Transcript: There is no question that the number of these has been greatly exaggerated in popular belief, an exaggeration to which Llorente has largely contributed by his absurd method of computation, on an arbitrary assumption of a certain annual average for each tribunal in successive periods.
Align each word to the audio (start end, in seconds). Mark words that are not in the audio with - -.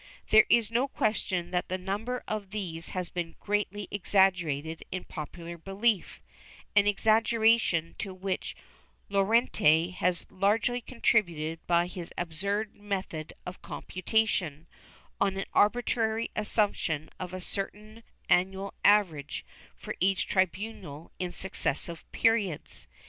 There 0.31 0.47
is 0.49 0.71
no 0.71 0.87
question 0.87 1.51
that 1.51 1.69
the 1.69 1.77
number 1.77 2.23
of 2.27 2.49
these 2.49 2.89
has 2.89 3.11
been 3.11 3.35
greatly 3.39 3.87
exaggerated 3.91 4.83
in 4.91 5.03
popular 5.03 5.59
belief, 5.59 6.19
an 6.75 6.87
exaggeration 6.87 7.93
to 7.99 8.11
which 8.11 8.55
Llorente 9.09 9.91
has 9.91 10.25
largely 10.31 10.81
contributed 10.81 11.59
by 11.67 11.85
his 11.85 12.11
absurd 12.17 12.77
method 12.77 13.33
of 13.45 13.61
computation, 13.61 14.65
on 15.19 15.37
an 15.37 15.45
arbitrary 15.53 16.31
assumption 16.35 17.11
of 17.19 17.31
a 17.31 17.39
certain 17.39 18.01
annual 18.27 18.73
average 18.83 19.45
for 19.75 19.93
each 19.99 20.25
tribunal 20.27 21.11
in 21.19 21.31
successive 21.31 22.03
periods. 22.11 22.87